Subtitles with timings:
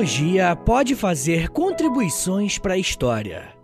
[0.00, 3.54] arqueologia pode fazer contribuições para a história?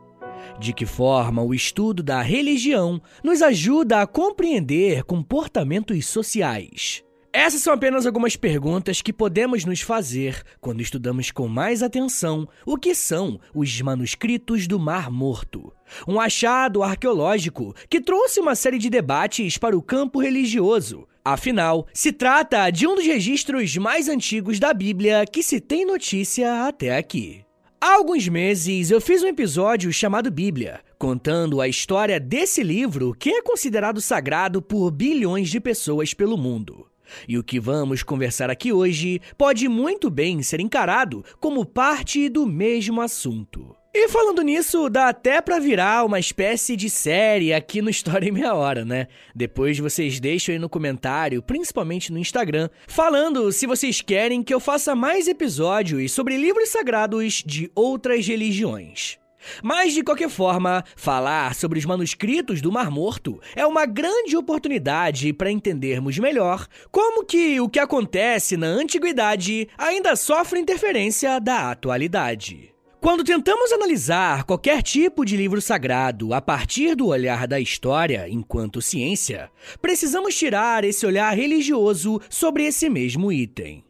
[0.60, 7.02] De que forma o estudo da religião nos ajuda a compreender comportamentos sociais?
[7.32, 12.76] Essas são apenas algumas perguntas que podemos nos fazer quando estudamos com mais atenção o
[12.76, 15.72] que são os manuscritos do Mar Morto.
[16.06, 21.08] Um achado arqueológico que trouxe uma série de debates para o campo religioso.
[21.28, 26.68] Afinal, se trata de um dos registros mais antigos da Bíblia que se tem notícia
[26.68, 27.44] até aqui.
[27.80, 33.28] Há alguns meses eu fiz um episódio chamado Bíblia, contando a história desse livro que
[33.28, 36.86] é considerado sagrado por bilhões de pessoas pelo mundo.
[37.26, 42.46] E o que vamos conversar aqui hoje pode muito bem ser encarado como parte do
[42.46, 43.75] mesmo assunto.
[43.98, 48.30] E falando nisso, dá até pra virar uma espécie de série aqui no História em
[48.30, 49.08] Meia Hora, né?
[49.34, 54.60] Depois vocês deixam aí no comentário, principalmente no Instagram, falando se vocês querem que eu
[54.60, 59.18] faça mais episódios sobre livros sagrados de outras religiões.
[59.62, 65.32] Mas, de qualquer forma, falar sobre os manuscritos do Mar Morto é uma grande oportunidade
[65.32, 72.75] para entendermos melhor como que o que acontece na antiguidade ainda sofre interferência da atualidade.
[73.06, 78.82] Quando tentamos analisar qualquer tipo de livro sagrado a partir do olhar da história enquanto
[78.82, 79.48] ciência,
[79.80, 83.84] precisamos tirar esse olhar religioso sobre esse mesmo item.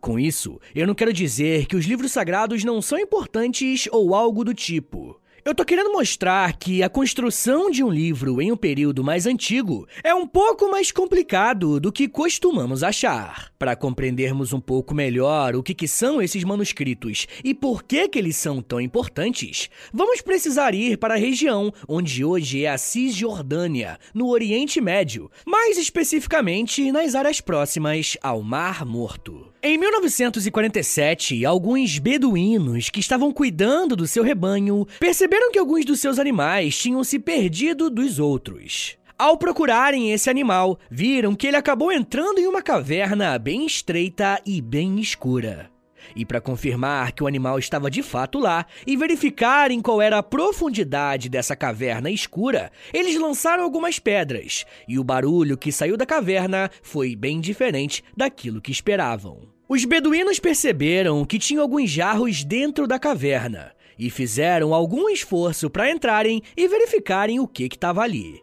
[0.00, 4.42] Com isso, eu não quero dizer que os livros sagrados não são importantes ou algo
[4.42, 5.20] do tipo.
[5.44, 9.86] Eu tô querendo mostrar que a construção de um livro em um período mais antigo
[10.02, 13.52] é um pouco mais complicado do que costumamos achar.
[13.58, 18.18] Para compreendermos um pouco melhor o que, que são esses manuscritos e por que, que
[18.18, 23.98] eles são tão importantes, vamos precisar ir para a região onde hoje é a Cisjordânia,
[24.14, 29.53] no Oriente Médio, mais especificamente nas áreas próximas ao Mar Morto.
[29.66, 36.18] Em 1947, alguns beduínos que estavam cuidando do seu rebanho perceberam que alguns dos seus
[36.18, 38.98] animais tinham se perdido dos outros.
[39.18, 44.60] Ao procurarem esse animal, viram que ele acabou entrando em uma caverna bem estreita e
[44.60, 45.70] bem escura.
[46.14, 50.22] E para confirmar que o animal estava de fato lá e verificarem qual era a
[50.22, 56.70] profundidade dessa caverna escura, eles lançaram algumas pedras, e o barulho que saiu da caverna
[56.82, 59.53] foi bem diferente daquilo que esperavam.
[59.66, 65.90] Os beduínos perceberam que tinha alguns jarros dentro da caverna e fizeram algum esforço para
[65.90, 68.42] entrarem e verificarem o que estava ali.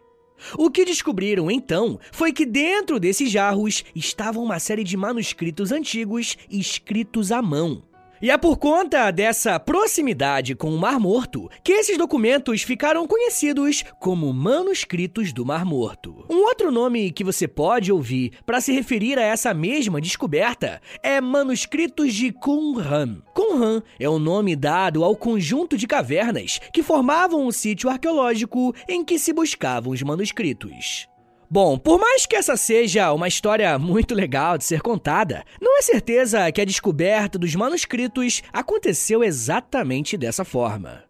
[0.58, 6.36] O que descobriram então foi que dentro desses jarros estavam uma série de manuscritos antigos
[6.50, 7.84] escritos à mão.
[8.22, 13.84] E é por conta dessa proximidade com o Mar Morto que esses documentos ficaram conhecidos
[13.98, 16.24] como manuscritos do Mar Morto.
[16.30, 21.20] Um outro nome que você pode ouvir para se referir a essa mesma descoberta é
[21.20, 23.22] manuscritos de Qumran.
[23.34, 29.04] Qumran é o nome dado ao conjunto de cavernas que formavam o sítio arqueológico em
[29.04, 31.08] que se buscavam os manuscritos.
[31.52, 35.82] Bom, por mais que essa seja uma história muito legal de ser contada, não é
[35.82, 41.04] certeza que a descoberta dos manuscritos aconteceu exatamente dessa forma.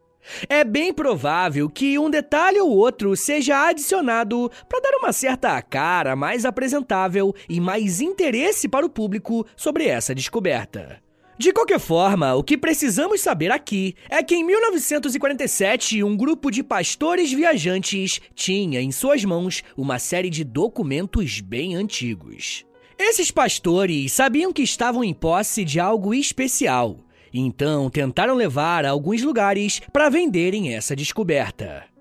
[0.49, 6.17] É bem provável que um detalhe ou outro seja adicionado para dar uma certa cara
[6.17, 11.01] mais apresentável e mais interesse para o público sobre essa descoberta.
[11.43, 16.63] De qualquer forma, o que precisamos saber aqui é que em 1947 um grupo de
[16.63, 22.65] pastores viajantes tinha em suas mãos uma série de documentos bem antigos.
[22.97, 27.01] Esses pastores sabiam que estavam em posse de algo especial,
[27.35, 31.92] então tentaram levar a alguns lugares para venderem essa descoberta.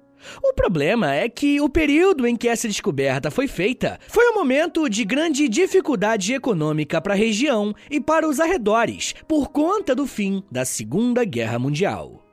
[0.44, 4.90] O problema é que o período em que essa descoberta foi feita foi um momento
[4.90, 10.44] de grande dificuldade econômica para a região e para os arredores, por conta do fim
[10.52, 12.24] da Segunda Guerra Mundial.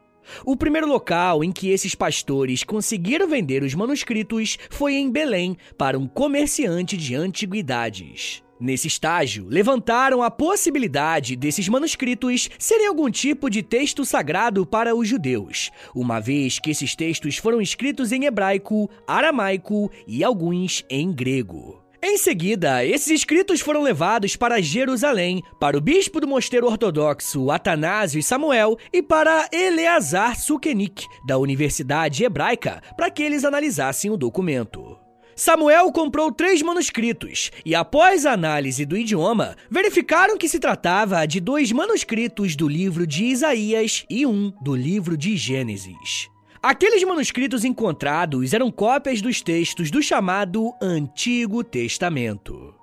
[0.45, 5.99] O primeiro local em que esses pastores conseguiram vender os manuscritos foi em Belém para
[5.99, 8.43] um comerciante de antiguidades.
[8.61, 15.07] Nesse estágio, levantaram a possibilidade desses manuscritos serem algum tipo de texto sagrado para os
[15.07, 21.89] judeus, uma vez que esses textos foram escritos em hebraico, aramaico e alguns em grego.
[22.03, 28.23] Em seguida, esses escritos foram levados para Jerusalém, para o bispo do mosteiro ortodoxo Atanásio
[28.23, 34.98] Samuel e para Eleazar Sukenik, da Universidade Hebraica, para que eles analisassem o documento.
[35.39, 41.39] Samuel comprou três manuscritos e, após a análise do idioma, verificaram que se tratava de
[41.39, 46.29] dois manuscritos do livro de Isaías e um do livro de Gênesis.
[46.61, 52.75] Aqueles manuscritos encontrados eram cópias dos textos do chamado Antigo Testamento.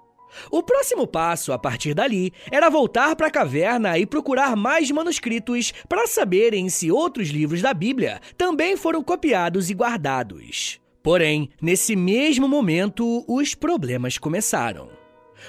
[0.49, 5.73] O próximo passo, a partir dali, era voltar para a caverna e procurar mais manuscritos
[5.89, 10.84] para saberem se outros livros da Bíblia também foram copiados e guardados.
[11.05, 14.89] Porém, nesse mesmo momento, os problemas começaram.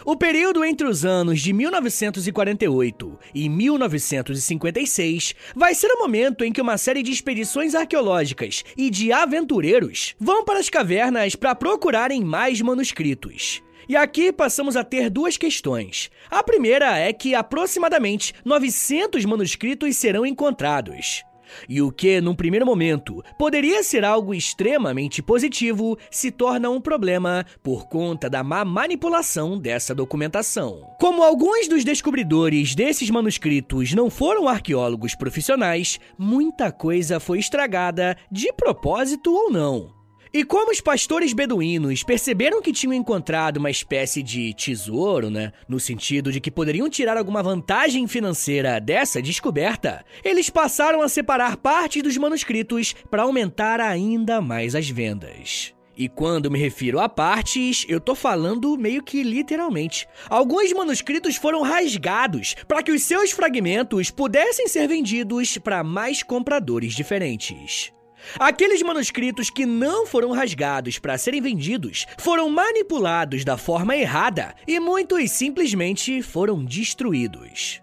[0.05, 6.61] O período entre os anos de 1948 e 1956 vai ser o momento em que
[6.61, 12.61] uma série de expedições arqueológicas e de aventureiros vão para as cavernas para procurarem mais
[12.61, 13.63] manuscritos.
[13.89, 16.11] E aqui passamos a ter duas questões.
[16.31, 21.25] A primeira é que aproximadamente 900 manuscritos serão encontrados.
[21.69, 27.45] E o que, num primeiro momento, poderia ser algo extremamente positivo, se torna um problema
[27.63, 30.81] por conta da má manipulação dessa documentação.
[30.99, 38.53] Como alguns dos descobridores desses manuscritos não foram arqueólogos profissionais, muita coisa foi estragada, de
[38.53, 39.96] propósito ou não.
[40.37, 45.51] E como os pastores beduínos perceberam que tinham encontrado uma espécie de tesouro, né?
[45.67, 51.57] No sentido de que poderiam tirar alguma vantagem financeira dessa descoberta, eles passaram a separar
[51.57, 55.73] partes dos manuscritos para aumentar ainda mais as vendas.
[55.97, 60.07] E quando me refiro a partes, eu tô falando meio que literalmente.
[60.29, 66.93] Alguns manuscritos foram rasgados para que os seus fragmentos pudessem ser vendidos para mais compradores
[66.93, 67.96] diferentes.
[68.39, 74.79] Aqueles manuscritos que não foram rasgados para serem vendidos foram manipulados da forma errada e
[74.81, 77.81] muitos simplesmente foram destruídos.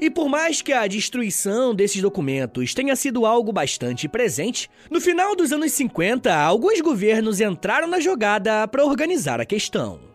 [0.00, 5.36] E por mais que a destruição desses documentos tenha sido algo bastante presente, no final
[5.36, 10.05] dos anos 50, alguns governos entraram na jogada para organizar a questão.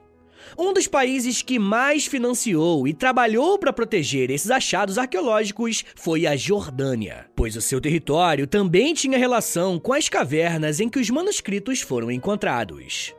[0.58, 6.36] Um dos países que mais financiou e trabalhou para proteger esses achados arqueológicos foi a
[6.36, 11.82] Jordânia, pois o seu território também tinha relação com as cavernas em que os manuscritos
[11.82, 13.14] foram encontrados.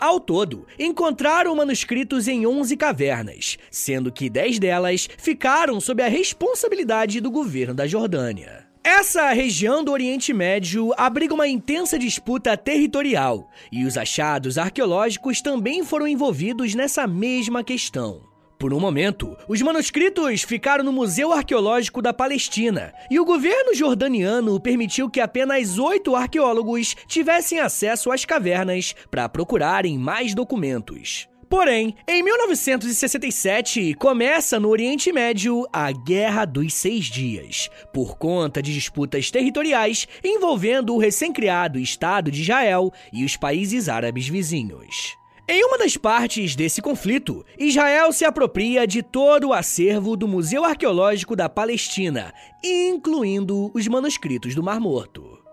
[0.00, 7.20] Ao todo, encontraram manuscritos em 11 cavernas, sendo que 10 delas ficaram sob a responsabilidade
[7.20, 8.65] do governo da Jordânia.
[8.88, 15.84] Essa região do Oriente Médio abriga uma intensa disputa territorial, e os achados arqueológicos também
[15.84, 18.20] foram envolvidos nessa mesma questão.
[18.56, 24.60] Por um momento, os manuscritos ficaram no Museu Arqueológico da Palestina, e o governo jordaniano
[24.60, 31.28] permitiu que apenas oito arqueólogos tivessem acesso às cavernas para procurarem mais documentos.
[31.48, 38.74] Porém, em 1967 começa no Oriente Médio a Guerra dos Seis Dias, por conta de
[38.74, 45.16] disputas territoriais envolvendo o recém-criado Estado de Israel e os países árabes vizinhos.
[45.48, 50.64] Em uma das partes desse conflito, Israel se apropria de todo o acervo do Museu
[50.64, 52.34] Arqueológico da Palestina,
[52.64, 55.45] incluindo os manuscritos do Mar Morto.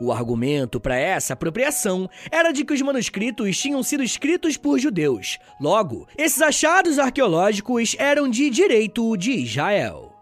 [0.00, 5.38] O argumento para essa apropriação era de que os manuscritos tinham sido escritos por judeus.
[5.60, 10.14] Logo, esses achados arqueológicos eram de direito de Israel.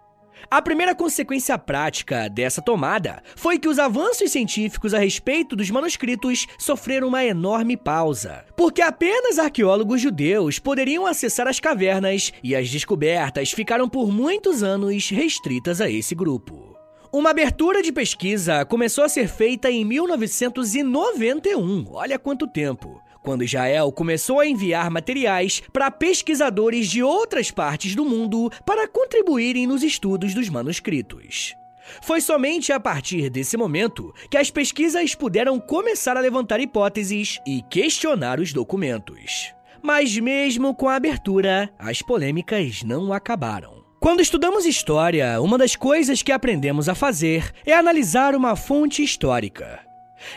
[0.51, 6.47] A primeira consequência prática dessa tomada foi que os avanços científicos a respeito dos manuscritos
[6.59, 13.51] sofreram uma enorme pausa, porque apenas arqueólogos judeus poderiam acessar as cavernas e as descobertas
[13.51, 16.71] ficaram por muitos anos restritas a esse grupo.
[17.15, 23.93] Uma abertura de pesquisa começou a ser feita em 1991, olha quanto tempo, quando Israel
[23.93, 30.33] começou a enviar materiais para pesquisadores de outras partes do mundo para contribuírem nos estudos
[30.33, 31.55] dos manuscritos.
[32.01, 37.61] Foi somente a partir desse momento que as pesquisas puderam começar a levantar hipóteses e
[37.61, 39.53] questionar os documentos.
[39.83, 43.81] Mas, mesmo com a abertura, as polêmicas não acabaram.
[44.03, 49.79] Quando estudamos história, uma das coisas que aprendemos a fazer é analisar uma fonte histórica.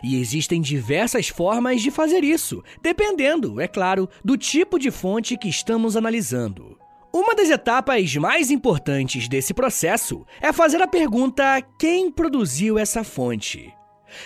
[0.04, 5.50] E existem diversas formas de fazer isso, dependendo, é claro, do tipo de fonte que
[5.50, 6.78] estamos analisando.
[7.12, 13.74] Uma das etapas mais importantes desse processo é fazer a pergunta: quem produziu essa fonte?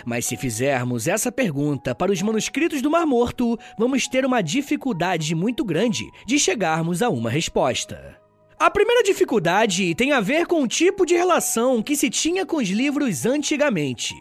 [0.05, 5.33] Mas se fizermos essa pergunta para os manuscritos do Mar Morto, vamos ter uma dificuldade
[5.33, 8.18] muito grande de chegarmos a uma resposta.
[8.59, 12.57] A primeira dificuldade tem a ver com o tipo de relação que se tinha com
[12.57, 14.13] os livros antigamente.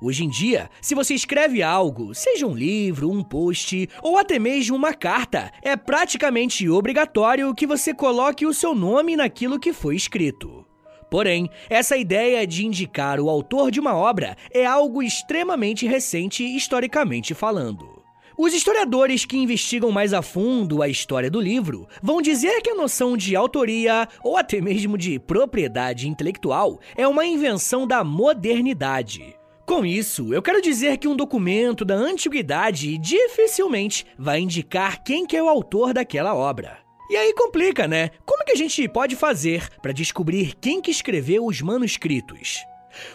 [0.00, 4.74] Hoje em dia, se você escreve algo, seja um livro, um post ou até mesmo
[4.74, 10.66] uma carta, é praticamente obrigatório que você coloque o seu nome naquilo que foi escrito.
[11.10, 17.34] Porém, essa ideia de indicar o autor de uma obra é algo extremamente recente historicamente
[17.34, 18.01] falando.
[18.36, 22.74] Os historiadores que investigam mais a fundo a história do livro vão dizer que a
[22.74, 29.36] noção de autoria ou até mesmo de propriedade intelectual é uma invenção da modernidade.
[29.66, 35.36] Com isso, eu quero dizer que um documento da antiguidade dificilmente vai indicar quem que
[35.36, 36.78] é o autor daquela obra.
[37.10, 38.10] E aí complica, né?
[38.24, 42.64] Como que a gente pode fazer para descobrir quem que escreveu os manuscritos?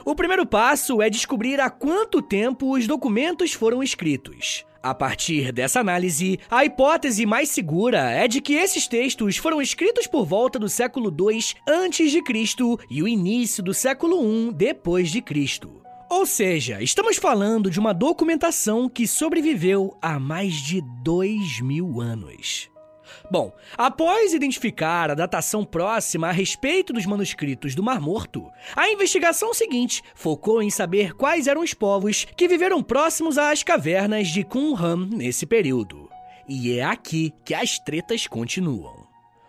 [0.06, 4.66] O primeiro passo é descobrir há quanto tempo os documentos foram escritos.
[4.88, 10.08] A partir dessa análise, a hipótese mais segura é de que esses textos foram escritos
[10.08, 12.24] por volta do século II a.C.
[12.90, 15.82] e o início do século I depois de Cristo.
[16.10, 22.70] Ou seja, estamos falando de uma documentação que sobreviveu há mais de dois mil anos.
[23.30, 29.54] Bom, após identificar a datação próxima a respeito dos manuscritos do Mar Morto, a investigação
[29.54, 35.10] seguinte focou em saber quais eram os povos que viveram próximos às cavernas de Qumran
[35.12, 36.10] nesse período.
[36.48, 39.06] E é aqui que as tretas continuam.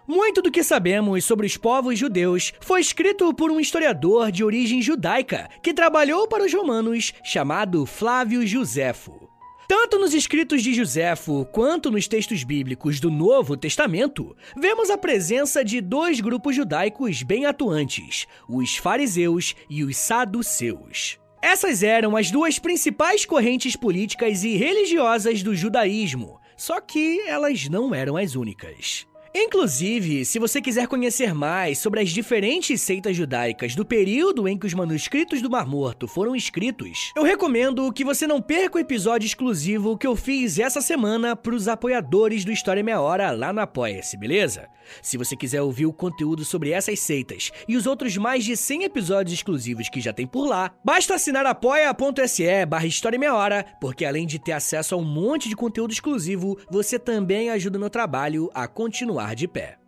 [0.09, 4.83] Muito do que sabemos sobre os povos judeus foi escrito por um historiador de origem
[4.83, 9.28] judaica que trabalhou para os romanos chamado Flávio Josefo.
[9.69, 15.63] Tanto nos escritos de Joséfo quanto nos textos bíblicos do Novo Testamento, vemos a presença
[15.63, 21.19] de dois grupos judaicos bem atuantes, os fariseus e os saduceus.
[21.43, 27.95] Essas eram as duas principais correntes políticas e religiosas do judaísmo, só que elas não
[27.95, 29.07] eram as únicas.
[29.41, 34.67] Inclusive, se você quiser conhecer mais sobre as diferentes seitas judaicas do período em que
[34.67, 39.27] os manuscritos do Mar Morto foram escritos, eu recomendo que você não perca o episódio
[39.27, 43.61] exclusivo que eu fiz essa semana para os apoiadores do História Meia Hora lá no
[43.61, 44.69] Apoia-se, beleza?
[45.03, 48.85] Se você quiser ouvir o conteúdo sobre essas seitas e os outros mais de 100
[48.85, 54.05] episódios exclusivos que já tem por lá, basta assinar apoia.se barra História Meia Hora, porque
[54.05, 58.51] além de ter acesso a um monte de conteúdo exclusivo, você também ajuda meu trabalho
[58.55, 59.79] a continuar de pé.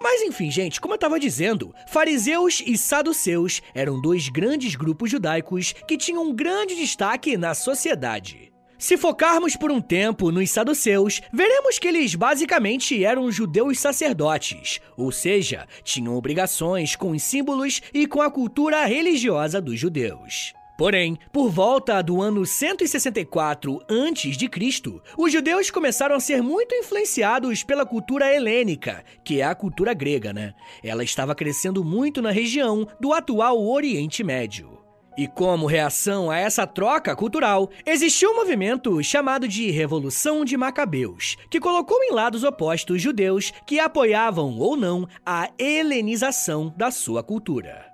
[0.00, 5.72] Mas enfim, gente, como eu estava dizendo, fariseus e saduceus eram dois grandes grupos judaicos
[5.88, 8.52] que tinham um grande destaque na sociedade.
[8.86, 15.10] Se focarmos por um tempo nos saduceus, veremos que eles basicamente eram judeus sacerdotes, ou
[15.10, 20.54] seja, tinham obrigações com os símbolos e com a cultura religiosa dos judeus.
[20.78, 27.84] Porém, por volta do ano 164 a.C., os judeus começaram a ser muito influenciados pela
[27.84, 30.54] cultura helênica, que é a cultura grega, né?
[30.80, 34.85] Ela estava crescendo muito na região do atual Oriente Médio.
[35.16, 41.36] E como reação a essa troca cultural, existiu um movimento chamado de Revolução de Macabeus,
[41.50, 47.86] que colocou em lados opostos judeus que apoiavam ou não a helenização da sua cultura.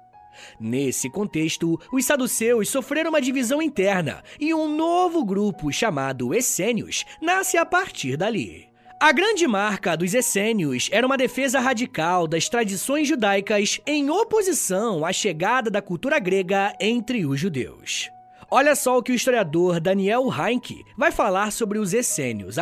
[0.58, 7.56] Nesse contexto, os saduceus sofreram uma divisão interna e um novo grupo chamado Essênios nasce
[7.56, 8.71] a partir dali.
[9.02, 15.12] A grande marca dos essênios era uma defesa radical das tradições judaicas em oposição à
[15.12, 18.12] chegada da cultura grega entre os judeus.
[18.48, 22.58] Olha só o que o historiador Daniel Heinck vai falar sobre os essênios,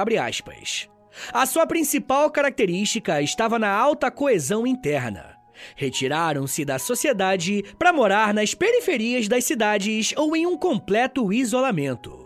[1.31, 5.37] A sua principal característica estava na alta coesão interna.
[5.77, 12.20] Retiraram-se da sociedade para morar nas periferias das cidades ou em um completo isolamento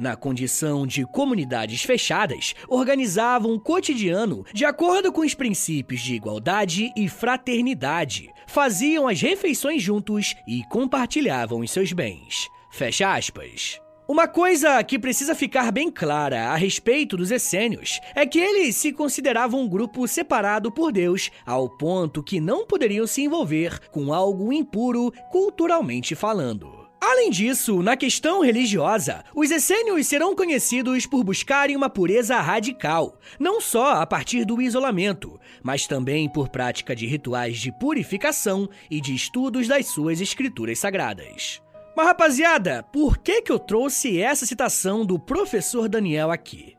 [0.00, 6.90] na condição de comunidades fechadas, organizavam o cotidiano de acordo com os princípios de igualdade
[6.96, 12.48] e fraternidade, faziam as refeições juntos e compartilhavam os seus bens.
[12.70, 13.78] Fecha aspas.
[14.08, 18.92] Uma coisa que precisa ficar bem clara a respeito dos essênios é que eles se
[18.92, 24.52] consideravam um grupo separado por Deus, ao ponto que não poderiam se envolver com algo
[24.52, 26.79] impuro culturalmente falando.
[27.10, 33.60] Além disso, na questão religiosa, os essênios serão conhecidos por buscarem uma pureza radical, não
[33.60, 39.12] só a partir do isolamento, mas também por prática de rituais de purificação e de
[39.12, 41.60] estudos das suas escrituras sagradas.
[41.96, 46.76] Mas rapaziada, por que, que eu trouxe essa citação do professor Daniel aqui?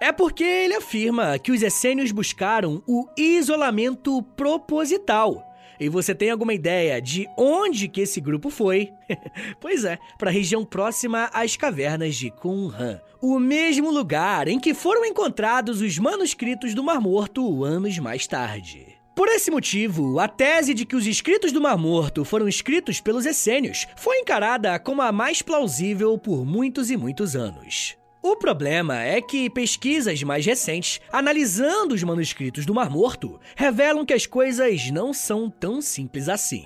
[0.00, 6.54] É porque ele afirma que os essênios buscaram o isolamento proposital e você tem alguma
[6.54, 8.92] ideia de onde que esse grupo foi?
[9.60, 14.74] pois é, para a região próxima às cavernas de Qumran, o mesmo lugar em que
[14.74, 18.94] foram encontrados os manuscritos do Mar Morto anos mais tarde.
[19.14, 23.24] Por esse motivo, a tese de que os escritos do Mar Morto foram escritos pelos
[23.24, 27.96] essênios foi encarada como a mais plausível por muitos e muitos anos.
[28.26, 34.14] O problema é que pesquisas mais recentes, analisando os manuscritos do Mar Morto, revelam que
[34.14, 36.64] as coisas não são tão simples assim.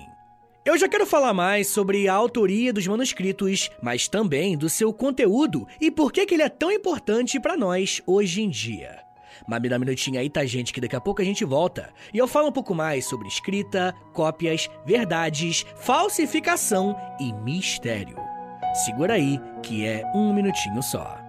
[0.63, 5.67] Eu já quero falar mais sobre a autoria dos manuscritos, mas também do seu conteúdo
[5.81, 8.97] e por que, ele é tão importante para nós hoje em dia.
[9.45, 11.89] Mas me dá um minutinho aí, tá, gente, que daqui a pouco a gente volta.
[12.13, 18.15] E eu falo um pouco mais sobre escrita, cópias, verdades, falsificação e mistério.
[18.85, 21.28] Segura aí, que é um minutinho só.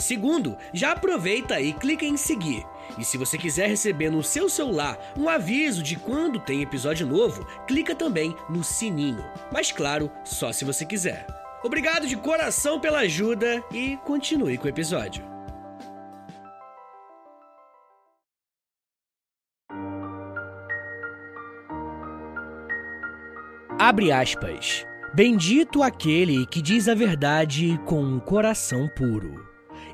[0.00, 2.66] Segundo, já aproveita e clica em seguir.
[2.98, 7.46] E se você quiser receber no seu celular um aviso de quando tem episódio novo,
[7.66, 9.24] clica também no sininho.
[9.52, 11.26] Mas claro, só se você quiser.
[11.62, 15.22] Obrigado de coração pela ajuda e continue com o episódio.
[23.78, 24.84] Abre aspas.
[25.14, 29.49] Bendito aquele que diz a verdade com um coração puro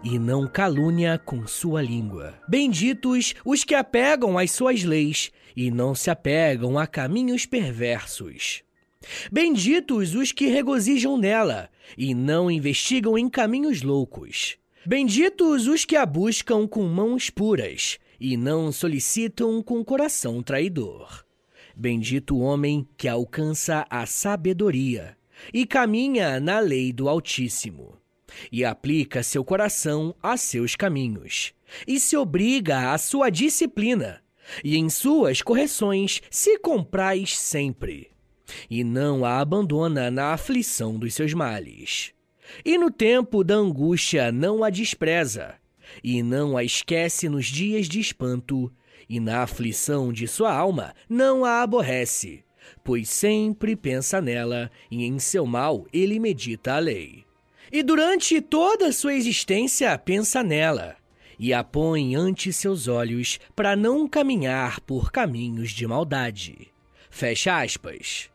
[0.09, 2.35] e não calúnia com sua língua.
[2.49, 8.63] Benditos os que apegam às suas leis e não se apegam a caminhos perversos.
[9.33, 14.57] Benditos os que regozijam nela e não investigam em caminhos loucos.
[14.87, 21.25] Benditos os que a buscam com mãos puras e não solicitam com coração traidor.
[21.75, 25.17] Bendito o homem que alcança a sabedoria
[25.53, 27.99] e caminha na lei do Altíssimo,
[28.51, 31.53] e aplica seu coração a seus caminhos,
[31.87, 34.23] e se obriga à sua disciplina,
[34.63, 38.11] e em suas correções se compraz sempre,
[38.71, 42.13] e não a abandona na aflição dos seus males.
[42.65, 45.57] E no tempo da angústia não a despreza,
[46.03, 48.73] e não a esquece nos dias de espanto,
[49.09, 52.45] e na aflição de sua alma não a aborrece,
[52.83, 57.26] pois sempre pensa nela e em seu mal ele medita a lei.
[57.77, 60.97] E durante toda a sua existência pensa nela
[61.39, 66.69] e a põe ante seus olhos para não caminhar por caminhos de maldade.
[67.11, 68.31] Fecha aspas.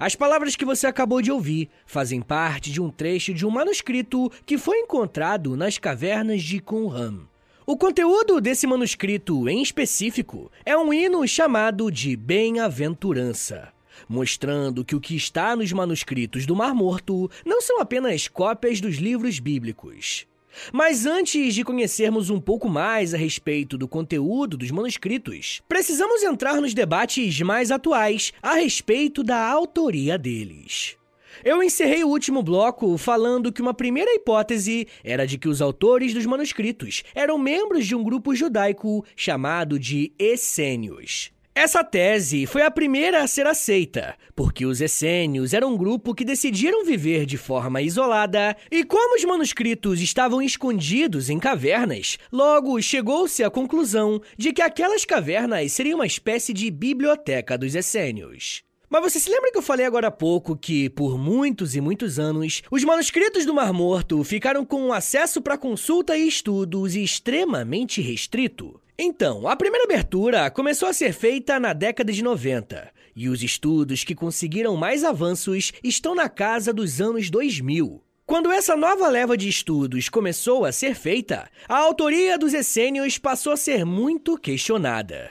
[0.00, 4.32] As palavras que você acabou de ouvir fazem parte de um trecho de um manuscrito
[4.46, 7.28] que foi encontrado nas cavernas de Qumran,
[7.66, 13.75] o conteúdo desse manuscrito em específico é um hino chamado de Bem-aventurança,
[14.08, 18.96] mostrando que o que está nos manuscritos do Mar Morto não são apenas cópias dos
[18.96, 20.26] livros bíblicos.
[20.72, 26.60] Mas antes de conhecermos um pouco mais a respeito do conteúdo dos manuscritos, precisamos entrar
[26.60, 30.96] nos debates mais atuais a respeito da autoria deles.
[31.44, 36.14] Eu encerrei o último bloco falando que uma primeira hipótese era de que os autores
[36.14, 41.30] dos manuscritos eram membros de um grupo judaico chamado de Essênios.
[41.58, 46.22] Essa tese foi a primeira a ser aceita, porque os essênios eram um grupo que
[46.22, 53.42] decidiram viver de forma isolada, e como os manuscritos estavam escondidos em cavernas, logo chegou-se
[53.42, 58.62] à conclusão de que aquelas cavernas seriam uma espécie de biblioteca dos essênios.
[58.90, 62.18] Mas você se lembra que eu falei agora há pouco que, por muitos e muitos
[62.18, 68.78] anos, os manuscritos do Mar Morto ficaram com acesso para consulta e estudos extremamente restrito?
[68.98, 74.04] Então, a primeira abertura começou a ser feita na década de 90, e os estudos
[74.04, 78.02] que conseguiram mais avanços estão na casa dos anos 2000.
[78.24, 83.52] Quando essa nova leva de estudos começou a ser feita, a autoria dos essênios passou
[83.52, 85.30] a ser muito questionada.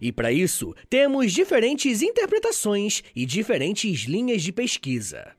[0.00, 5.37] E para isso, temos diferentes interpretações e diferentes linhas de pesquisa.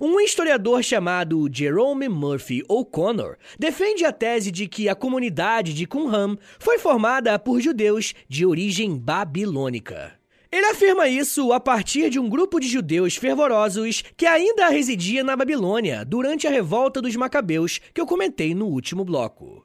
[0.00, 6.36] Um historiador chamado Jerome Murphy O'Connor defende a tese de que a comunidade de Qumran
[6.58, 10.12] foi formada por judeus de origem babilônica.
[10.50, 15.34] Ele afirma isso a partir de um grupo de judeus fervorosos que ainda residia na
[15.34, 19.64] Babilônia durante a revolta dos Macabeus que eu comentei no último bloco.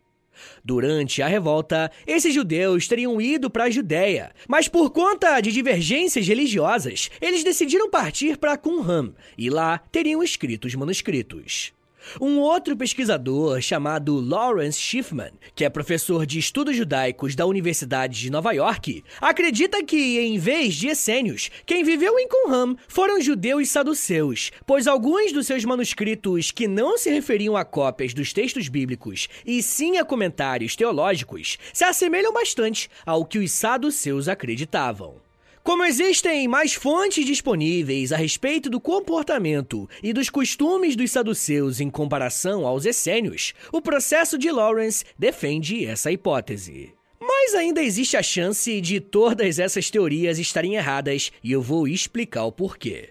[0.63, 6.27] Durante a revolta, esses judeus teriam ido para a Judéia, mas por conta de divergências
[6.27, 11.76] religiosas, eles decidiram partir para Qumran e lá teriam escrito os manuscritos.
[12.19, 18.29] Um outro pesquisador chamado Lawrence Schiffman, que é professor de estudos judaicos da Universidade de
[18.29, 24.51] Nova York, acredita que, em vez de essênios, quem viveu em Qumran foram judeus saduceus,
[24.65, 29.61] pois alguns dos seus manuscritos que não se referiam a cópias dos textos bíblicos e
[29.61, 35.26] sim a comentários teológicos se assemelham bastante ao que os saduceus acreditavam.
[35.67, 41.89] Como existem mais fontes disponíveis a respeito do comportamento e dos costumes dos saduceus em
[41.89, 46.93] comparação aos essênios, o processo de Lawrence defende essa hipótese.
[47.19, 52.45] Mas ainda existe a chance de todas essas teorias estarem erradas e eu vou explicar
[52.45, 53.09] o porquê.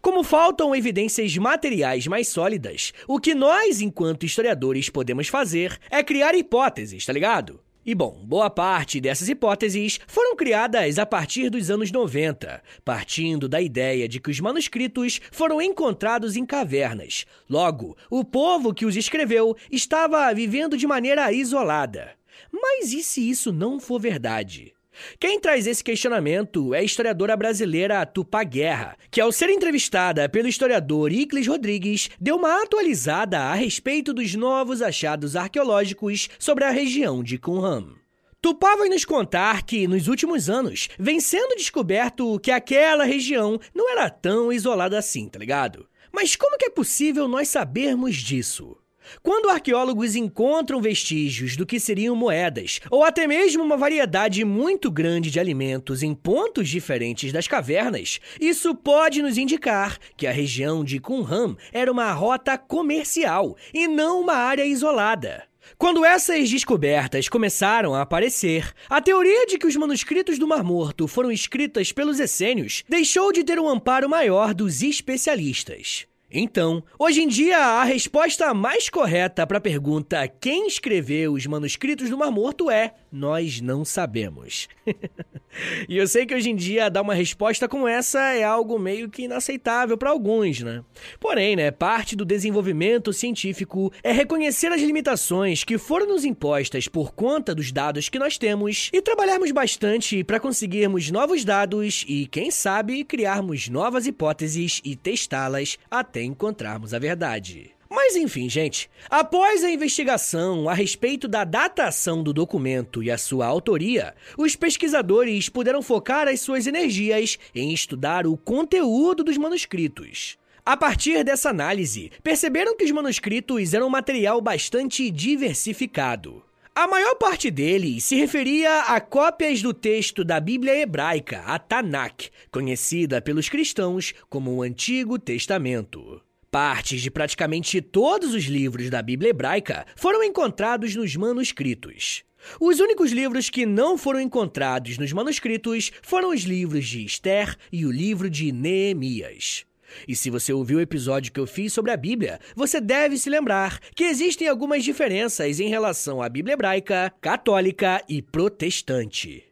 [0.00, 6.34] Como faltam evidências materiais mais sólidas, o que nós, enquanto historiadores, podemos fazer é criar
[6.34, 7.60] hipóteses, tá ligado?
[7.88, 13.62] E bom, boa parte dessas hipóteses foram criadas a partir dos anos 90, partindo da
[13.62, 17.24] ideia de que os manuscritos foram encontrados em cavernas.
[17.48, 22.10] Logo, o povo que os escreveu estava vivendo de maneira isolada.
[22.52, 24.74] Mas e se isso não for verdade?
[25.18, 30.48] Quem traz esse questionamento é a historiadora brasileira Tupá Guerra, que ao ser entrevistada pelo
[30.48, 37.22] historiador Iclis Rodrigues, deu uma atualizada a respeito dos novos achados arqueológicos sobre a região
[37.22, 37.94] de Qumran.
[38.40, 43.90] Tupá vai nos contar que, nos últimos anos, vem sendo descoberto que aquela região não
[43.90, 45.88] era tão isolada assim, tá ligado?
[46.12, 48.76] Mas como que é possível nós sabermos disso?
[49.22, 55.30] Quando arqueólogos encontram vestígios do que seriam moedas, ou até mesmo uma variedade muito grande
[55.30, 60.98] de alimentos em pontos diferentes das cavernas, isso pode nos indicar que a região de
[60.98, 65.48] Qumran era uma rota comercial e não uma área isolada.
[65.76, 71.06] Quando essas descobertas começaram a aparecer, a teoria de que os manuscritos do Mar Morto
[71.06, 76.06] foram escritas pelos essênios deixou de ter um amparo maior dos especialistas.
[76.30, 82.10] Então, hoje em dia, a resposta mais correta para a pergunta quem escreveu os manuscritos
[82.10, 84.68] do Mar Morto é nós não sabemos.
[85.88, 89.08] e eu sei que hoje em dia dar uma resposta como essa é algo meio
[89.08, 90.84] que inaceitável para alguns, né?
[91.18, 97.14] Porém, né, parte do desenvolvimento científico é reconhecer as limitações que foram nos impostas por
[97.14, 102.50] conta dos dados que nós temos e trabalharmos bastante para conseguirmos novos dados e, quem
[102.50, 107.72] sabe, criarmos novas hipóteses e testá-las até encontrarmos a verdade.
[107.90, 113.46] Mas enfim, gente, após a investigação a respeito da datação do documento e a sua
[113.46, 120.36] autoria, os pesquisadores puderam focar as suas energias em estudar o conteúdo dos manuscritos.
[120.64, 126.42] A partir dessa análise, perceberam que os manuscritos eram um material bastante diversificado.
[126.78, 132.30] A maior parte deles se referia a cópias do texto da Bíblia hebraica, a Tanakh,
[132.52, 136.22] conhecida pelos cristãos como o Antigo Testamento.
[136.52, 142.22] Partes de praticamente todos os livros da Bíblia hebraica foram encontrados nos manuscritos.
[142.60, 147.84] Os únicos livros que não foram encontrados nos manuscritos foram os livros de Esther e
[147.86, 149.66] o livro de Neemias.
[150.06, 153.30] E se você ouviu o episódio que eu fiz sobre a Bíblia, você deve se
[153.30, 159.44] lembrar que existem algumas diferenças em relação à Bíblia hebraica, católica e protestante.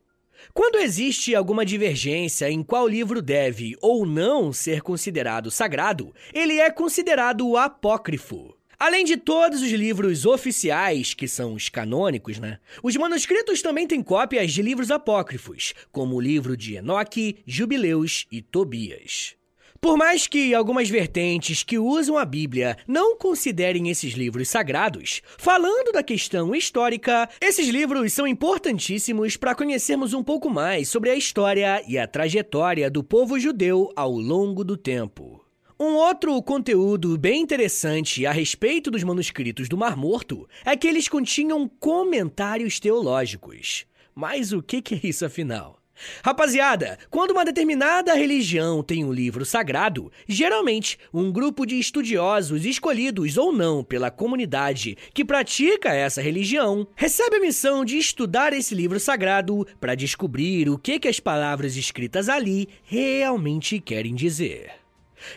[0.53, 6.71] Quando existe alguma divergência em qual livro deve ou não ser considerado sagrado, ele é
[6.71, 8.57] considerado apócrifo.
[8.79, 12.59] Além de todos os livros oficiais, que são os canônicos, né?
[12.83, 18.43] Os manuscritos também têm cópias de livros apócrifos, como o livro de Enoque, Jubileus e
[18.43, 19.35] Tobias.
[19.81, 25.93] Por mais que algumas vertentes que usam a Bíblia não considerem esses livros sagrados, falando
[25.93, 31.83] da questão histórica, esses livros são importantíssimos para conhecermos um pouco mais sobre a história
[31.87, 35.45] e a trajetória do povo judeu ao longo do tempo.
[35.79, 41.07] Um outro conteúdo bem interessante a respeito dos manuscritos do Mar Morto é que eles
[41.07, 43.85] continham comentários teológicos.
[44.15, 45.79] Mas o que é isso afinal?
[46.23, 53.37] Rapaziada, quando uma determinada religião tem um livro sagrado, geralmente um grupo de estudiosos escolhidos
[53.37, 59.01] ou não pela comunidade que pratica essa religião recebe a missão de estudar esse livro
[59.01, 64.73] sagrado para descobrir o que, que as palavras escritas ali realmente querem dizer.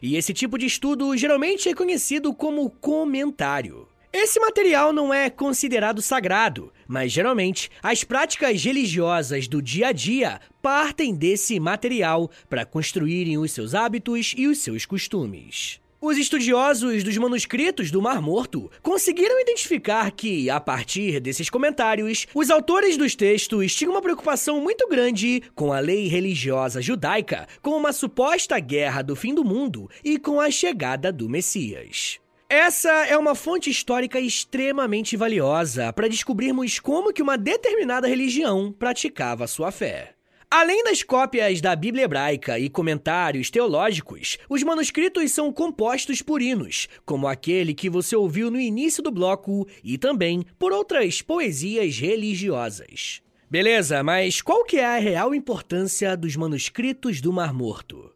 [0.02, 3.88] E esse tipo de estudo geralmente é conhecido como comentário.
[4.12, 10.42] Esse material não é considerado sagrado, mas geralmente as práticas religiosas do dia a dia
[10.60, 15.80] partem desse material para construírem os seus hábitos e os seus costumes.
[16.02, 22.50] Os estudiosos dos manuscritos do Mar Morto conseguiram identificar que, a partir desses comentários, os
[22.50, 27.92] autores dos textos tinham uma preocupação muito grande com a lei religiosa judaica, com uma
[27.92, 32.18] suposta guerra do fim do mundo e com a chegada do Messias.
[32.52, 39.46] Essa é uma fonte histórica extremamente valiosa para descobrirmos como que uma determinada religião praticava
[39.46, 40.16] sua fé.
[40.50, 46.88] Além das cópias da Bíblia hebraica e comentários teológicos, os manuscritos são compostos por hinos,
[47.06, 53.22] como aquele que você ouviu no início do bloco, e também por outras poesias religiosas.
[53.48, 58.12] Beleza, mas qual que é a real importância dos manuscritos do Mar Morto?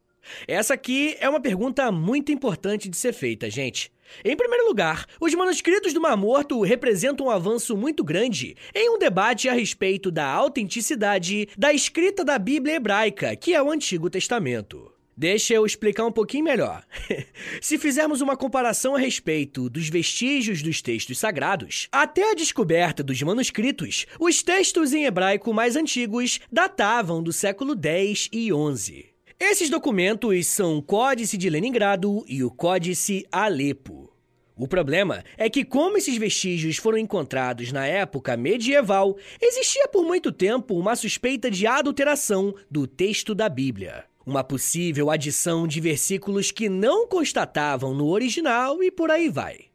[0.47, 3.91] Essa aqui é uma pergunta muito importante de ser feita, gente.
[4.23, 8.99] Em primeiro lugar, os manuscritos do Mar Morto representam um avanço muito grande em um
[8.99, 14.91] debate a respeito da autenticidade da escrita da Bíblia hebraica, que é o Antigo Testamento.
[15.15, 16.83] Deixa eu explicar um pouquinho melhor.
[17.61, 23.21] Se fizermos uma comparação a respeito dos vestígios dos textos sagrados, até a descoberta dos
[23.21, 29.12] manuscritos, os textos em hebraico mais antigos datavam do século 10 e 11.
[29.45, 34.09] Esses documentos são o Códice de Leningrado e o Códice Alepo.
[34.55, 40.31] O problema é que, como esses vestígios foram encontrados na época medieval, existia por muito
[40.31, 44.05] tempo uma suspeita de adulteração do texto da Bíblia.
[44.25, 49.65] Uma possível adição de versículos que não constatavam no original e por aí vai.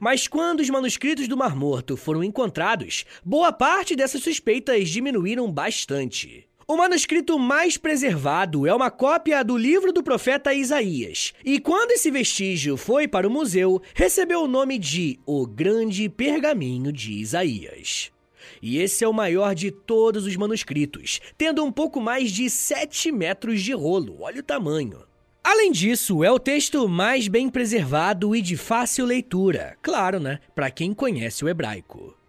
[0.00, 6.48] Mas quando os manuscritos do Mar Morto foram encontrados, boa parte dessas suspeitas diminuíram bastante.
[6.66, 12.10] O manuscrito mais preservado é uma cópia do livro do profeta Isaías, e quando esse
[12.10, 18.12] vestígio foi para o museu, recebeu o nome de O Grande Pergaminho de Isaías.
[18.60, 23.10] E esse é o maior de todos os manuscritos, tendo um pouco mais de 7
[23.10, 25.02] metros de rolo, olha o tamanho.
[25.42, 30.70] Além disso, é o texto mais bem preservado e de fácil leitura, claro, né, para
[30.70, 32.21] quem conhece o hebraico.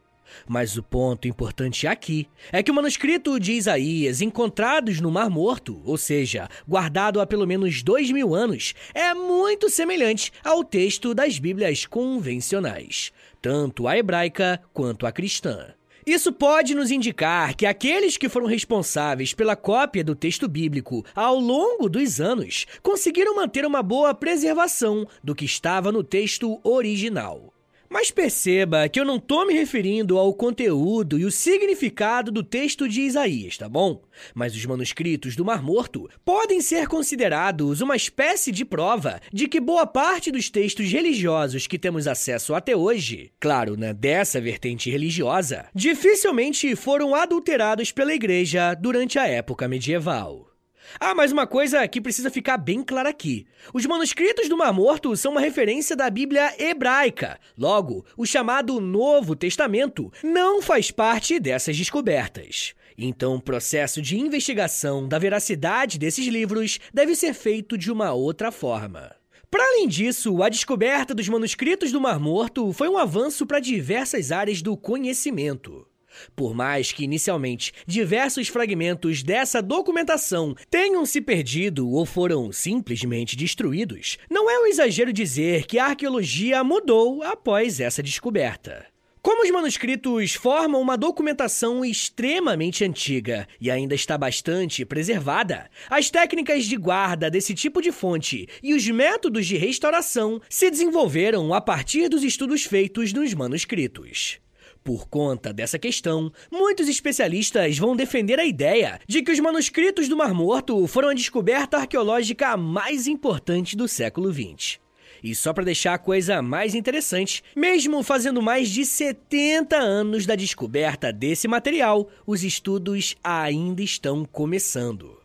[0.47, 5.81] Mas o ponto importante aqui é que o manuscrito de Isaías, encontrados no Mar Morto,
[5.85, 11.39] ou seja, guardado há pelo menos dois mil anos, é muito semelhante ao texto das
[11.39, 15.73] Bíblias convencionais, tanto a hebraica quanto a cristã.
[16.05, 21.39] Isso pode nos indicar que aqueles que foram responsáveis pela cópia do texto bíblico ao
[21.39, 27.52] longo dos anos conseguiram manter uma boa preservação do que estava no texto original.
[27.93, 32.89] Mas perceba que eu não estou me referindo ao conteúdo e o significado do texto
[32.89, 34.01] de Isaías, tá bom?
[34.33, 39.59] Mas os manuscritos do Mar Morto podem ser considerados uma espécie de prova de que
[39.59, 45.67] boa parte dos textos religiosos que temos acesso até hoje, claro, né, dessa vertente religiosa,
[45.71, 50.52] dificilmente foram adulterados pela igreja durante a época medieval.
[50.99, 55.15] Ah, mas uma coisa que precisa ficar bem clara aqui: os manuscritos do Mar Morto
[55.15, 57.39] são uma referência da Bíblia hebraica.
[57.57, 62.73] Logo, o chamado Novo Testamento não faz parte dessas descobertas.
[62.97, 68.51] Então, o processo de investigação da veracidade desses livros deve ser feito de uma outra
[68.51, 69.15] forma.
[69.49, 74.31] Para além disso, a descoberta dos manuscritos do Mar Morto foi um avanço para diversas
[74.31, 75.87] áreas do conhecimento.
[76.35, 84.17] Por mais que inicialmente diversos fragmentos dessa documentação tenham se perdido ou foram simplesmente destruídos,
[84.29, 88.93] não é um exagero dizer que a arqueologia mudou após essa descoberta.
[89.23, 96.65] Como os manuscritos formam uma documentação extremamente antiga e ainda está bastante preservada, as técnicas
[96.65, 102.09] de guarda desse tipo de fonte e os métodos de restauração se desenvolveram a partir
[102.09, 104.42] dos estudos feitos nos manuscritos.
[104.83, 110.17] Por conta dessa questão, muitos especialistas vão defender a ideia de que os manuscritos do
[110.17, 114.79] Mar Morto foram a descoberta arqueológica mais importante do século XX.
[115.23, 120.35] E só para deixar a coisa mais interessante, mesmo fazendo mais de 70 anos da
[120.35, 125.22] descoberta desse material, os estudos ainda estão começando.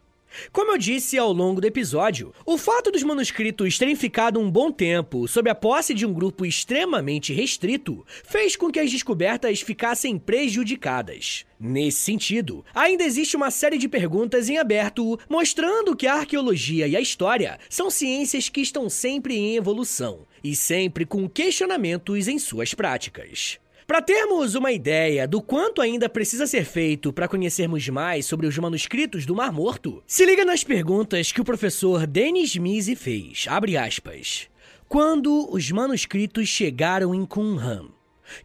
[0.53, 4.71] Como eu disse ao longo do episódio, o fato dos manuscritos terem ficado um bom
[4.71, 10.19] tempo sob a posse de um grupo extremamente restrito fez com que as descobertas ficassem
[10.19, 11.45] prejudicadas.
[11.61, 16.97] Nesse sentido, ainda existe uma série de perguntas em aberto mostrando que a arqueologia e
[16.97, 22.75] a história são ciências que estão sempre em evolução e sempre com questionamentos em suas
[22.75, 23.59] práticas.
[23.88, 28.59] Para termos uma ideia do quanto ainda precisa ser feito para conhecermos mais sobre os
[28.59, 33.46] manuscritos do Mar Morto, se liga nas perguntas que o professor Denis Mise fez.
[33.48, 34.46] Abre aspas.
[34.87, 37.87] Quando os manuscritos chegaram em Qumran?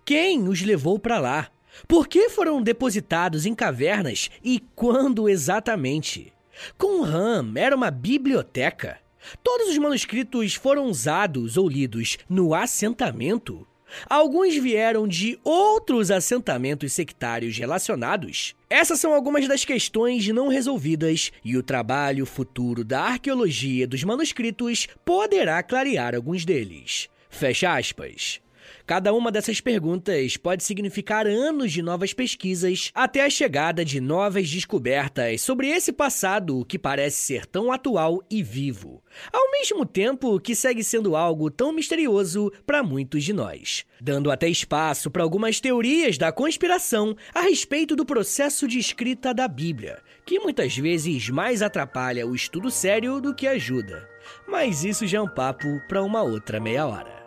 [0.05, 1.49] Quem os levou para lá?
[1.89, 6.31] Por que foram depositados em cavernas e quando exatamente?
[6.77, 8.97] Qumran era uma biblioteca?
[9.43, 13.67] Todos os manuscritos foram usados ou lidos no assentamento?
[14.09, 18.55] Alguns vieram de outros assentamentos sectários relacionados.
[18.69, 24.87] Essas são algumas das questões não resolvidas e o trabalho futuro da arqueologia dos manuscritos
[25.05, 27.09] poderá clarear alguns deles.
[27.29, 28.42] Fecha aspas.
[28.85, 34.49] Cada uma dessas perguntas pode significar anos de novas pesquisas até a chegada de novas
[34.49, 40.53] descobertas sobre esse passado que parece ser tão atual e vivo, ao mesmo tempo que
[40.53, 46.17] segue sendo algo tão misterioso para muitos de nós, dando até espaço para algumas teorias
[46.17, 52.27] da conspiração a respeito do processo de escrita da Bíblia, que muitas vezes mais atrapalha
[52.27, 54.09] o estudo sério do que ajuda.
[54.45, 57.22] Mas isso já é um papo para uma outra meia hora.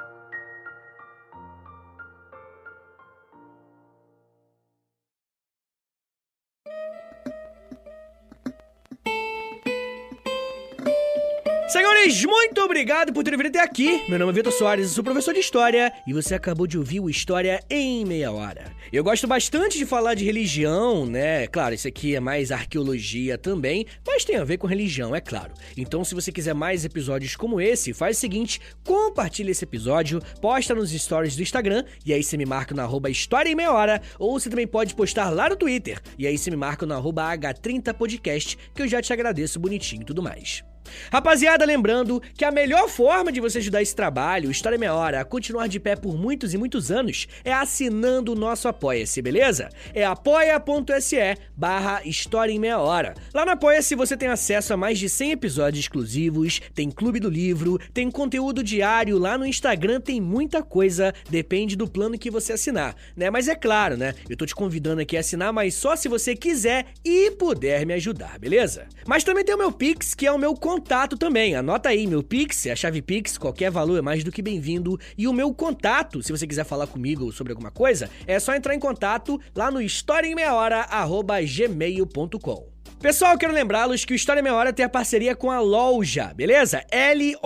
[11.77, 14.03] Senhores, muito obrigado por terem vindo até aqui.
[14.09, 17.11] Meu nome é Vitor Soares, sou professor de História e você acabou de ouvir o
[17.11, 18.73] História em Meia Hora.
[18.91, 21.47] Eu gosto bastante de falar de religião, né?
[21.47, 25.53] Claro, isso aqui é mais arqueologia também, mas tem a ver com religião, é claro.
[25.77, 30.75] Então, se você quiser mais episódios como esse, faz o seguinte: compartilha esse episódio, posta
[30.75, 34.01] nos stories do Instagram e aí você me marca no arroba História em Meia Hora,
[34.19, 37.37] ou você também pode postar lá no Twitter e aí você me marca no arroba
[37.37, 40.65] H30podcast, que eu já te agradeço bonitinho e tudo mais.
[41.11, 45.25] Rapaziada, lembrando que a melhor forma de você ajudar esse trabalho, História Meia Hora, a
[45.25, 49.68] continuar de pé por muitos e muitos anos, é assinando o nosso Apoia-se, beleza?
[49.94, 53.14] É apoia.se barra História em Meia Hora.
[53.35, 57.29] Lá no Apoia-se você tem acesso a mais de 100 episódios exclusivos, tem clube do
[57.29, 62.53] livro, tem conteúdo diário, lá no Instagram tem muita coisa, depende do plano que você
[62.53, 63.31] assinar, né?
[63.31, 64.14] Mas é claro, né?
[64.29, 67.94] Eu tô te convidando aqui a assinar, mas só se você quiser e puder me
[67.94, 68.87] ajudar, beleza?
[69.07, 71.55] Mas também tem o meu Pix, que é o meu contato também.
[71.55, 75.01] Anota aí, meu Pix, é a chave Pix, qualquer valor é mais do que bem-vindo.
[75.17, 78.75] E o meu contato, se você quiser falar comigo sobre alguma coisa, é só entrar
[78.75, 82.76] em contato lá no historiaemmeiahora.gmail.com.
[83.07, 86.85] Pessoal, quero lembrá-los que o História Meia Hora tem a parceria com a Loja, beleza?
[86.90, 87.45] L-O-L-J-A,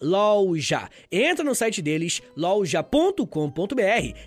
[0.00, 0.88] Loja.
[1.10, 3.24] Entra no site deles, loja.com.br,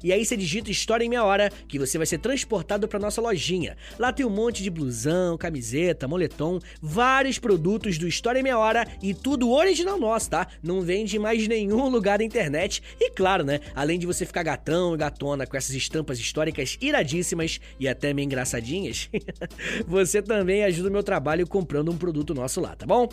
[0.04, 3.22] e aí você digita História em Meia Hora, que você vai ser transportado para nossa
[3.22, 3.78] lojinha.
[3.98, 8.86] Lá tem um monte de blusão, camiseta, moletom, vários produtos do História em Meia Hora
[9.02, 10.48] e tudo original nosso, tá?
[10.62, 12.84] Não vende mais nenhum lugar da internet.
[13.00, 13.62] E claro, né?
[13.74, 18.26] Além de você ficar gatão e gatona com essas estampas históricas iradíssimas e até meio
[18.26, 19.10] engraçadinhas.
[19.88, 23.10] você também ajuda o meu trabalho comprando um produto nosso lá, tá bom?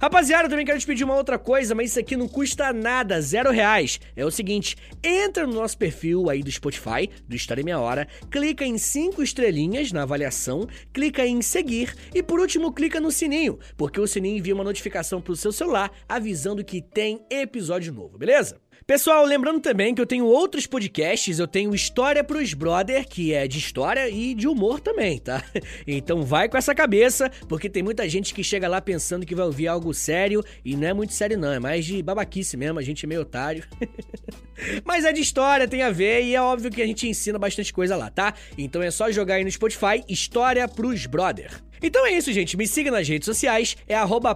[0.00, 3.20] Rapaziada, eu também quero te pedir uma outra coisa, mas isso aqui não custa nada,
[3.20, 4.00] zero reais.
[4.14, 8.64] É o seguinte, entra no nosso perfil aí do Spotify, do História Meia Hora, clica
[8.64, 14.00] em cinco estrelinhas na avaliação, clica em seguir e por último clica no sininho, porque
[14.00, 18.60] o sininho envia uma notificação pro seu celular avisando que tem episódio novo, beleza?
[18.86, 23.46] Pessoal, lembrando também que eu tenho outros podcasts, eu tenho História pros Brother, que é
[23.46, 25.42] de história e de humor também, tá?
[25.86, 29.44] Então vai com essa cabeça, porque tem muita gente que chega lá pensando que vai
[29.44, 32.82] ouvir algo sério e não é muito sério não, é mais de babaquice mesmo, a
[32.82, 33.64] gente é meio otário.
[34.84, 37.72] Mas é de história, tem a ver e é óbvio que a gente ensina bastante
[37.72, 38.34] coisa lá, tá?
[38.56, 41.50] Então é só jogar aí no Spotify História pros Brother.
[41.82, 42.56] Então é isso, gente.
[42.56, 43.76] Me siga nas redes sociais.
[43.88, 44.34] É arroba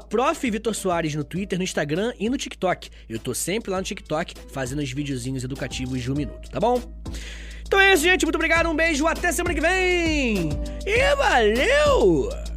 [1.15, 2.91] no Twitter, no Instagram e no TikTok.
[3.09, 6.83] Eu tô sempre lá no TikTok fazendo os videozinhos educativos de um minuto, tá bom?
[7.67, 8.25] Então é isso, gente.
[8.25, 10.51] Muito obrigado, um beijo, até semana que vem!
[10.87, 12.56] E valeu!